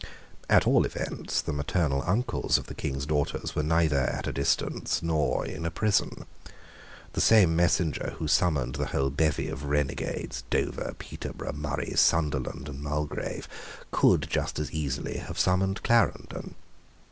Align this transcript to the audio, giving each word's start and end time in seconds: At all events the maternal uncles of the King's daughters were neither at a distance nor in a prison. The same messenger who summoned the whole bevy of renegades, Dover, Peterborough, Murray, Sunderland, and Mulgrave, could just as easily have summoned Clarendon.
At 0.49 0.65
all 0.65 0.83
events 0.83 1.43
the 1.43 1.53
maternal 1.53 2.01
uncles 2.07 2.57
of 2.57 2.65
the 2.65 2.73
King's 2.73 3.05
daughters 3.05 3.55
were 3.55 3.61
neither 3.61 3.99
at 4.01 4.25
a 4.25 4.33
distance 4.33 5.03
nor 5.03 5.45
in 5.45 5.63
a 5.63 5.69
prison. 5.69 6.25
The 7.13 7.21
same 7.21 7.55
messenger 7.55 8.15
who 8.17 8.27
summoned 8.27 8.73
the 8.77 8.87
whole 8.87 9.11
bevy 9.11 9.47
of 9.47 9.65
renegades, 9.65 10.43
Dover, 10.49 10.95
Peterborough, 10.97 11.53
Murray, 11.53 11.93
Sunderland, 11.95 12.67
and 12.67 12.81
Mulgrave, 12.81 13.47
could 13.91 14.27
just 14.27 14.57
as 14.57 14.71
easily 14.71 15.17
have 15.19 15.37
summoned 15.37 15.83
Clarendon. 15.83 16.55